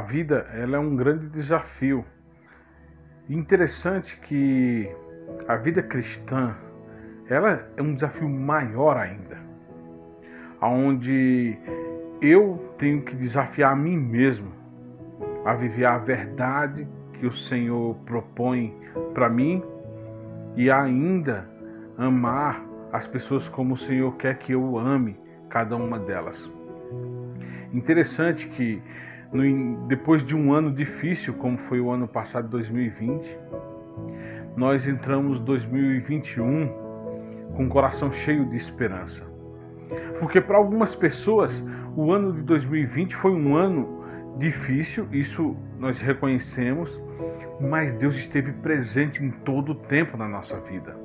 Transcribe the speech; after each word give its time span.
a 0.00 0.02
vida 0.02 0.46
ela 0.54 0.76
é 0.76 0.80
um 0.80 0.96
grande 0.96 1.26
desafio. 1.26 2.02
Interessante 3.28 4.18
que 4.18 4.88
a 5.46 5.56
vida 5.56 5.82
cristã 5.82 6.56
ela 7.28 7.68
é 7.76 7.82
um 7.82 7.94
desafio 7.94 8.26
maior 8.26 8.96
ainda, 8.96 9.36
aonde 10.58 11.54
eu 12.22 12.74
tenho 12.78 13.02
que 13.02 13.14
desafiar 13.14 13.72
a 13.72 13.76
mim 13.76 13.98
mesmo 13.98 14.50
a 15.44 15.54
viver 15.54 15.84
a 15.84 15.98
verdade 15.98 16.88
que 17.12 17.26
o 17.26 17.32
Senhor 17.32 17.94
propõe 18.06 18.74
para 19.12 19.28
mim 19.28 19.62
e 20.56 20.70
ainda 20.70 21.46
amar 21.98 22.64
as 22.90 23.06
pessoas 23.06 23.46
como 23.50 23.74
o 23.74 23.78
Senhor 23.78 24.16
quer 24.16 24.38
que 24.38 24.52
eu 24.52 24.78
ame 24.78 25.14
cada 25.50 25.76
uma 25.76 25.98
delas. 25.98 26.50
Interessante 27.70 28.48
que 28.48 28.82
no, 29.32 29.86
depois 29.86 30.24
de 30.24 30.34
um 30.34 30.52
ano 30.52 30.72
difícil, 30.72 31.34
como 31.34 31.56
foi 31.56 31.80
o 31.80 31.90
ano 31.90 32.08
passado, 32.08 32.48
2020, 32.48 33.38
nós 34.56 34.86
entramos 34.86 35.38
2021 35.40 36.68
com 37.54 37.66
o 37.66 37.68
coração 37.68 38.12
cheio 38.12 38.44
de 38.46 38.56
esperança. 38.56 39.22
Porque 40.18 40.40
para 40.40 40.56
algumas 40.56 40.94
pessoas, 40.94 41.64
o 41.96 42.12
ano 42.12 42.32
de 42.32 42.42
2020 42.42 43.16
foi 43.16 43.32
um 43.32 43.56
ano 43.56 44.04
difícil, 44.38 45.06
isso 45.12 45.56
nós 45.78 46.00
reconhecemos, 46.00 47.00
mas 47.60 47.92
Deus 47.94 48.16
esteve 48.16 48.52
presente 48.52 49.22
em 49.22 49.30
todo 49.30 49.72
o 49.72 49.74
tempo 49.74 50.16
na 50.16 50.28
nossa 50.28 50.58
vida. 50.60 50.96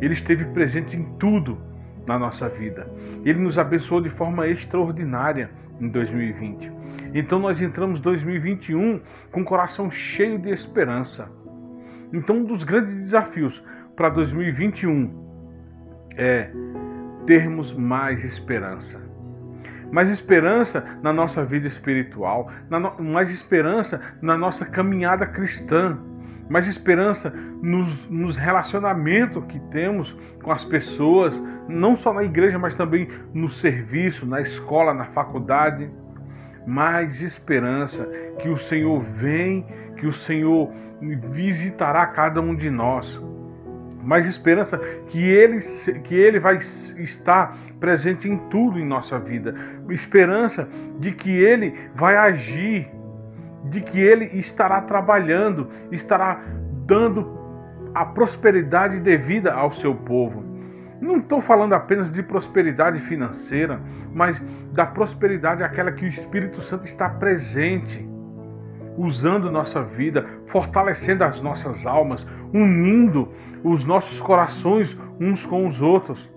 Ele 0.00 0.14
esteve 0.14 0.44
presente 0.46 0.96
em 0.96 1.04
tudo 1.18 1.58
na 2.06 2.18
nossa 2.18 2.48
vida. 2.48 2.88
Ele 3.24 3.38
nos 3.38 3.58
abençoou 3.58 4.00
de 4.00 4.08
forma 4.08 4.46
extraordinária 4.46 5.50
em 5.80 5.88
2020. 5.88 6.77
Então 7.14 7.38
nós 7.38 7.60
entramos 7.60 8.00
2021 8.00 9.00
com 9.30 9.40
o 9.40 9.44
coração 9.44 9.90
cheio 9.90 10.38
de 10.38 10.50
esperança. 10.50 11.30
Então 12.12 12.36
um 12.36 12.44
dos 12.44 12.64
grandes 12.64 12.94
desafios 12.94 13.62
para 13.96 14.08
2021 14.08 15.28
é 16.16 16.50
termos 17.26 17.72
mais 17.74 18.24
esperança. 18.24 19.00
Mais 19.90 20.10
esperança 20.10 20.84
na 21.02 21.12
nossa 21.12 21.44
vida 21.44 21.66
espiritual, 21.66 22.50
mais 22.98 23.30
esperança 23.30 24.00
na 24.20 24.36
nossa 24.36 24.66
caminhada 24.66 25.26
cristã, 25.26 25.98
mais 26.48 26.66
esperança 26.66 27.30
nos, 27.62 28.08
nos 28.08 28.36
relacionamentos 28.36 29.44
que 29.46 29.58
temos 29.70 30.14
com 30.42 30.50
as 30.50 30.64
pessoas, 30.64 31.40
não 31.68 31.96
só 31.96 32.12
na 32.12 32.24
igreja, 32.24 32.58
mas 32.58 32.74
também 32.74 33.08
no 33.34 33.50
serviço, 33.50 34.26
na 34.26 34.40
escola, 34.40 34.94
na 34.94 35.06
faculdade. 35.06 35.90
Mais 36.68 37.22
esperança 37.22 38.06
que 38.40 38.50
o 38.50 38.58
Senhor 38.58 39.00
vem, 39.00 39.66
que 39.96 40.06
o 40.06 40.12
Senhor 40.12 40.70
visitará 41.00 42.06
cada 42.08 42.42
um 42.42 42.54
de 42.54 42.68
nós. 42.68 43.18
Mais 44.02 44.26
esperança 44.26 44.76
que 45.06 45.18
ele, 45.18 45.60
que 46.04 46.14
ele 46.14 46.38
vai 46.38 46.58
estar 46.58 47.56
presente 47.80 48.28
em 48.28 48.36
tudo 48.50 48.78
em 48.78 48.84
nossa 48.84 49.18
vida. 49.18 49.54
Esperança 49.88 50.68
de 51.00 51.10
que 51.12 51.30
ele 51.30 51.74
vai 51.94 52.18
agir, 52.18 52.86
de 53.64 53.80
que 53.80 53.98
ele 53.98 54.26
estará 54.38 54.82
trabalhando, 54.82 55.70
estará 55.90 56.42
dando 56.84 57.34
a 57.94 58.04
prosperidade 58.04 59.00
devida 59.00 59.54
ao 59.54 59.72
seu 59.72 59.94
povo. 59.94 60.44
Não 61.00 61.18
estou 61.18 61.40
falando 61.40 61.74
apenas 61.74 62.10
de 62.10 62.22
prosperidade 62.22 63.00
financeira, 63.00 63.80
mas 64.12 64.42
da 64.72 64.84
prosperidade 64.84 65.62
aquela 65.62 65.92
que 65.92 66.04
o 66.04 66.08
Espírito 66.08 66.60
Santo 66.60 66.86
está 66.86 67.08
presente, 67.08 68.06
usando 68.96 69.50
nossa 69.50 69.82
vida, 69.82 70.26
fortalecendo 70.46 71.22
as 71.22 71.40
nossas 71.40 71.86
almas, 71.86 72.26
unindo 72.52 73.32
os 73.62 73.84
nossos 73.84 74.20
corações 74.20 74.98
uns 75.20 75.46
com 75.46 75.66
os 75.66 75.80
outros, 75.80 76.28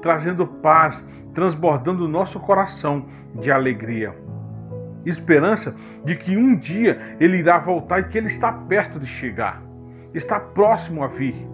trazendo 0.00 0.46
paz, 0.46 1.06
transbordando 1.34 2.06
o 2.06 2.08
nosso 2.08 2.40
coração 2.40 3.06
de 3.34 3.50
alegria. 3.50 4.14
Esperança 5.04 5.74
de 6.04 6.16
que 6.16 6.36
um 6.36 6.56
dia 6.56 7.16
ele 7.20 7.38
irá 7.38 7.58
voltar 7.58 8.00
e 8.00 8.04
que 8.04 8.16
ele 8.16 8.28
está 8.28 8.52
perto 8.52 8.98
de 8.98 9.06
chegar, 9.06 9.62
está 10.14 10.40
próximo 10.40 11.04
a 11.04 11.08
vir 11.08 11.46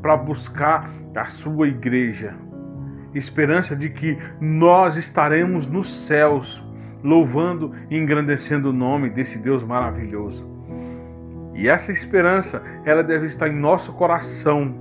para 0.00 0.16
buscar 0.16 0.88
a 1.14 1.26
sua 1.26 1.68
igreja. 1.68 2.34
Esperança 3.14 3.74
de 3.74 3.88
que 3.88 4.18
nós 4.40 4.96
estaremos 4.96 5.66
nos 5.66 6.06
céus, 6.06 6.62
louvando 7.02 7.74
e 7.90 7.96
engrandecendo 7.96 8.70
o 8.70 8.72
nome 8.72 9.10
desse 9.10 9.38
Deus 9.38 9.62
maravilhoso. 9.62 10.46
E 11.54 11.68
essa 11.68 11.90
esperança, 11.90 12.62
ela 12.84 13.02
deve 13.02 13.26
estar 13.26 13.48
em 13.48 13.56
nosso 13.56 13.92
coração, 13.94 14.74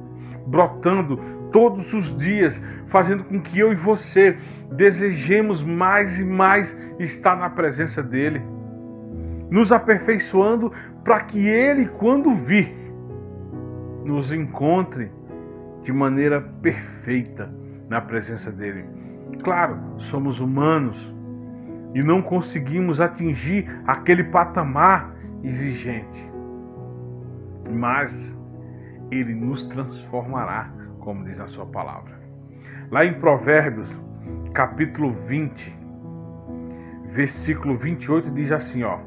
brotando 0.46 1.18
todos 1.52 1.94
os 1.94 2.16
dias, 2.18 2.62
fazendo 2.88 3.24
com 3.24 3.42
que 3.42 3.58
eu 3.58 3.72
e 3.72 3.76
você 3.76 4.38
desejemos 4.72 5.64
mais 5.64 6.20
e 6.20 6.24
mais 6.24 6.78
estar 7.00 7.36
na 7.36 7.50
presença 7.50 8.04
dele, 8.04 8.42
nos 9.50 9.72
aperfeiçoando 9.72 10.72
para 11.04 11.22
que 11.22 11.48
ele, 11.48 11.88
quando 11.98 12.36
vir, 12.36 12.76
nos 14.04 14.32
encontre 14.32 15.10
de 15.88 15.94
maneira 15.94 16.42
perfeita 16.62 17.50
na 17.88 18.02
presença 18.02 18.52
dele. 18.52 18.84
Claro, 19.42 19.80
somos 19.98 20.42
humanos 20.42 20.98
e 21.96 22.04
não 22.04 22.22
conseguimos 22.22 23.00
atingir 23.00 23.66
aquele 23.88 24.26
patamar 24.26 25.16
exigente, 25.42 26.30
mas 27.72 28.38
ele 29.10 29.34
nos 29.34 29.66
transformará, 29.68 30.70
como 31.00 31.24
diz 31.24 31.40
a 31.40 31.48
sua 31.48 31.66
palavra. 31.66 32.20
Lá 32.92 33.06
em 33.06 33.14
Provérbios, 33.14 33.90
capítulo 34.54 35.14
20, 35.14 35.74
versículo 37.06 37.78
28 37.78 38.30
diz 38.32 38.52
assim, 38.52 38.84
ó: 38.84 39.00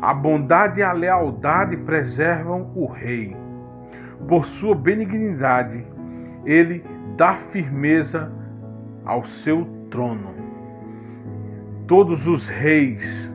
A 0.00 0.14
bondade 0.14 0.78
e 0.78 0.84
a 0.84 0.92
lealdade 0.92 1.76
preservam 1.78 2.70
o 2.76 2.86
rei 2.86 3.36
por 4.28 4.46
sua 4.46 4.74
benignidade, 4.74 5.84
ele 6.44 6.84
dá 7.16 7.34
firmeza 7.34 8.32
ao 9.04 9.24
seu 9.24 9.66
trono. 9.90 10.34
Todos 11.86 12.26
os 12.26 12.48
reis, 12.48 13.32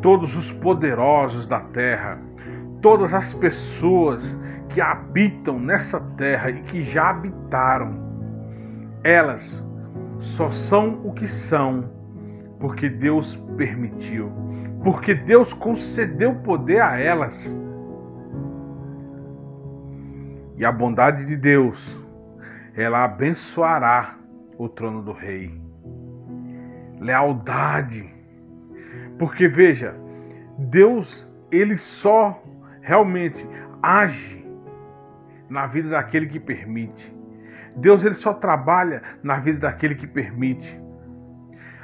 todos 0.00 0.34
os 0.36 0.52
poderosos 0.52 1.46
da 1.46 1.60
terra, 1.60 2.18
todas 2.80 3.12
as 3.12 3.32
pessoas 3.34 4.38
que 4.68 4.80
habitam 4.80 5.58
nessa 5.58 6.00
terra 6.16 6.50
e 6.50 6.62
que 6.62 6.82
já 6.84 7.10
habitaram, 7.10 8.04
elas 9.02 9.64
só 10.18 10.50
são 10.50 11.00
o 11.04 11.12
que 11.12 11.28
são 11.28 11.96
porque 12.58 12.88
Deus 12.88 13.36
permitiu, 13.56 14.30
porque 14.82 15.14
Deus 15.14 15.52
concedeu 15.52 16.34
poder 16.36 16.80
a 16.80 16.98
elas 16.98 17.56
e 20.56 20.64
a 20.64 20.72
bondade 20.72 21.24
de 21.24 21.36
Deus, 21.36 21.98
ela 22.74 23.04
abençoará 23.04 24.16
o 24.58 24.68
trono 24.68 25.02
do 25.02 25.12
rei. 25.12 25.60
Lealdade. 26.98 28.12
Porque 29.18 29.48
veja, 29.48 29.94
Deus, 30.58 31.28
ele 31.50 31.76
só 31.76 32.42
realmente 32.80 33.46
age 33.82 34.44
na 35.48 35.66
vida 35.66 35.90
daquele 35.90 36.26
que 36.26 36.40
permite. 36.40 37.14
Deus 37.76 38.02
ele 38.02 38.14
só 38.14 38.32
trabalha 38.32 39.02
na 39.22 39.38
vida 39.38 39.58
daquele 39.60 39.94
que 39.94 40.06
permite. 40.06 40.80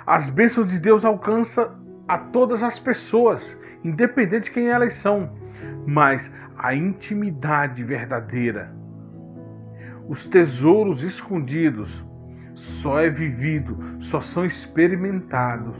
As 0.06 0.28
bênçãos 0.28 0.68
de 0.68 0.78
Deus 0.78 1.04
alcançam 1.04 1.70
a 2.08 2.18
todas 2.18 2.62
as 2.62 2.78
pessoas, 2.78 3.56
independente 3.84 4.44
de 4.44 4.50
quem 4.50 4.68
elas 4.68 4.94
são. 4.94 5.30
Mas 5.86 6.30
a 6.62 6.76
intimidade 6.76 7.82
verdadeira. 7.82 8.72
Os 10.08 10.28
tesouros 10.28 11.02
escondidos 11.02 12.04
só 12.54 13.00
é 13.00 13.10
vivido, 13.10 13.76
só 13.98 14.20
são 14.20 14.46
experimentados 14.46 15.76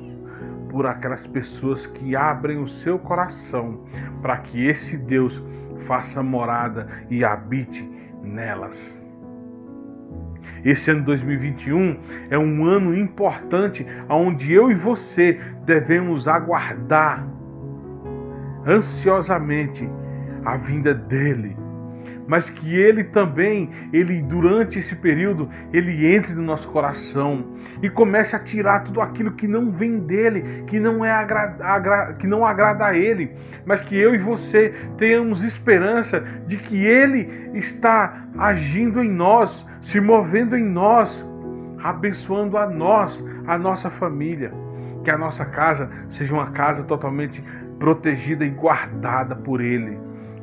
por 0.69 0.87
aquelas 0.87 1.25
pessoas 1.25 1.87
que 1.87 2.17
abrem 2.17 2.59
o 2.59 2.67
seu 2.67 2.99
coração 2.99 3.85
para 4.21 4.39
que 4.39 4.67
esse 4.67 4.97
Deus 4.97 5.41
faça 5.87 6.21
morada 6.21 6.89
e 7.09 7.25
habite 7.25 7.89
nelas. 8.21 9.01
Esse 10.65 10.91
ano 10.91 11.05
2021 11.05 11.97
é 12.29 12.39
um 12.39 12.65
ano 12.65 12.97
importante 12.97 13.87
onde 14.09 14.53
eu 14.53 14.71
e 14.71 14.75
você 14.75 15.41
devemos 15.65 16.27
aguardar 16.27 17.25
ansiosamente 18.67 19.89
a 20.45 20.57
vinda 20.57 20.95
dele, 20.95 21.57
mas 22.27 22.49
que 22.49 22.75
ele 22.75 23.05
também, 23.05 23.71
ele 23.93 24.23
durante 24.23 24.79
esse 24.79 24.95
período, 24.95 25.49
ele 25.73 26.15
entre 26.15 26.35
no 26.35 26.43
nosso 26.43 26.71
coração 26.71 27.45
e 27.83 27.91
comece 27.91 28.35
a 28.37 28.39
tirar 28.39 28.85
tudo 28.85 29.01
aquilo 29.01 29.33
que 29.33 29.49
não 29.49 29.71
vem 29.71 29.99
dele, 29.99 30.65
que 30.67 30.79
não 30.79 31.05
é 31.05 31.11
agra, 31.11 32.15
que 32.19 32.27
não 32.27 32.47
agrada 32.47 32.87
a 32.87 32.97
ele, 32.97 33.31
mas 33.67 33.81
que 33.83 33.97
eu 33.97 34.15
e 34.15 34.19
você 34.19 34.73
tenhamos 34.97 35.43
esperança 35.43 36.21
de 36.47 36.57
que 36.57 36.85
ele 36.85 37.51
está 37.55 38.25
agindo 38.39 39.03
em 39.03 39.11
nós, 39.11 39.67
se 39.83 40.01
movendo 40.01 40.57
em 40.57 40.65
nós, 40.65 41.27
abençoando 41.83 42.57
a 42.57 42.67
nós, 42.69 43.23
a 43.47 43.59
nossa 43.59 43.91
família. 43.91 44.53
Que 45.05 45.11
a 45.11 45.19
nossa 45.19 45.45
casa 45.45 45.91
seja 46.09 46.33
uma 46.33 46.53
casa 46.53 46.85
totalmente 46.85 47.43
protegida 47.79 48.45
e 48.45 48.51
guardada 48.51 49.35
por 49.35 49.61
Ele, 49.61 49.99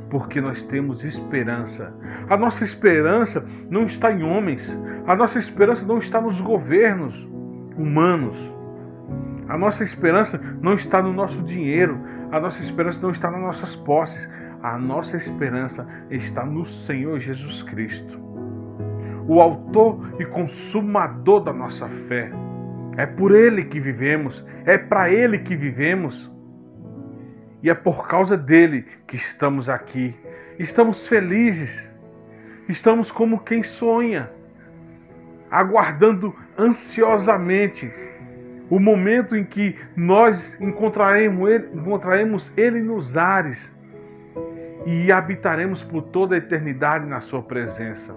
porque 0.09 0.41
nós 0.41 0.61
temos 0.63 1.03
esperança. 1.03 1.93
A 2.29 2.35
nossa 2.35 2.63
esperança 2.63 3.45
não 3.69 3.85
está 3.85 4.11
em 4.11 4.23
homens, 4.23 4.67
a 5.05 5.15
nossa 5.15 5.39
esperança 5.39 5.85
não 5.85 5.99
está 5.99 6.19
nos 6.19 6.41
governos 6.41 7.15
humanos. 7.77 8.37
A 9.47 9.57
nossa 9.57 9.83
esperança 9.83 10.39
não 10.61 10.73
está 10.73 11.01
no 11.01 11.11
nosso 11.11 11.41
dinheiro, 11.43 11.99
a 12.31 12.39
nossa 12.39 12.61
esperança 12.61 12.99
não 13.01 13.09
está 13.09 13.31
nas 13.31 13.41
nossas 13.41 13.75
posses, 13.75 14.29
a 14.61 14.77
nossa 14.77 15.17
esperança 15.17 15.87
está 16.11 16.45
no 16.45 16.65
Senhor 16.65 17.19
Jesus 17.19 17.63
Cristo, 17.63 18.19
o 19.27 19.39
Autor 19.41 20.15
e 20.19 20.25
Consumador 20.25 21.41
da 21.41 21.53
nossa 21.53 21.87
fé. 22.07 22.29
É 22.97 23.05
por 23.05 23.33
Ele 23.33 23.65
que 23.65 23.79
vivemos, 23.79 24.45
é 24.65 24.77
para 24.77 25.11
Ele 25.11 25.39
que 25.39 25.55
vivemos. 25.55 26.31
E 27.61 27.69
é 27.69 27.73
por 27.73 28.07
causa 28.07 28.37
dele 28.37 28.85
que 29.07 29.15
estamos 29.15 29.69
aqui. 29.69 30.15
Estamos 30.57 31.07
felizes. 31.07 31.87
Estamos 32.67 33.11
como 33.11 33.39
quem 33.39 33.63
sonha, 33.63 34.29
aguardando 35.49 36.35
ansiosamente 36.55 37.91
o 38.69 38.79
momento 38.79 39.35
em 39.35 39.43
que 39.43 39.75
nós 39.95 40.55
encontraremos 40.61 41.49
ele, 41.49 41.69
encontraremos 41.73 42.51
ele 42.55 42.79
nos 42.79 43.17
ares 43.17 43.73
e 44.85 45.11
habitaremos 45.11 45.81
por 45.81 46.03
toda 46.03 46.35
a 46.35 46.37
eternidade 46.37 47.07
na 47.07 47.19
Sua 47.21 47.41
presença. 47.41 48.13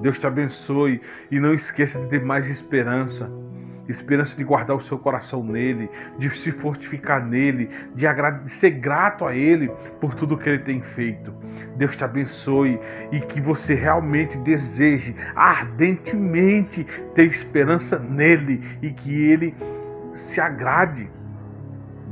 Deus 0.00 0.18
te 0.18 0.26
abençoe 0.26 1.00
e 1.30 1.38
não 1.38 1.52
esqueça 1.52 2.00
de 2.00 2.08
ter 2.08 2.24
mais 2.24 2.48
esperança. 2.48 3.30
Esperança 3.88 4.36
de 4.36 4.44
guardar 4.44 4.76
o 4.76 4.80
seu 4.80 4.98
coração 4.98 5.42
nele, 5.42 5.90
de 6.18 6.30
se 6.36 6.50
fortificar 6.50 7.24
nele, 7.24 7.70
de, 7.94 8.06
de 8.44 8.52
ser 8.52 8.70
grato 8.70 9.24
a 9.24 9.34
ele 9.34 9.70
por 10.00 10.14
tudo 10.14 10.36
que 10.38 10.48
ele 10.48 10.60
tem 10.60 10.80
feito. 10.80 11.32
Deus 11.76 11.96
te 11.96 12.04
abençoe 12.04 12.80
e 13.12 13.20
que 13.20 13.40
você 13.40 13.74
realmente 13.74 14.38
deseje 14.38 15.14
ardentemente 15.34 16.84
ter 17.14 17.24
esperança 17.24 17.98
nele 17.98 18.62
e 18.80 18.90
que 18.90 19.12
ele 19.12 19.54
se 20.14 20.40
agrade 20.40 21.10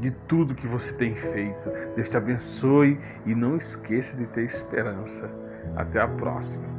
de 0.00 0.10
tudo 0.26 0.54
que 0.54 0.66
você 0.66 0.92
tem 0.92 1.14
feito. 1.14 1.70
Deus 1.94 2.08
te 2.08 2.16
abençoe 2.16 2.98
e 3.24 3.34
não 3.34 3.56
esqueça 3.56 4.16
de 4.16 4.26
ter 4.26 4.44
esperança. 4.44 5.30
Até 5.76 6.00
a 6.00 6.08
próxima. 6.08 6.71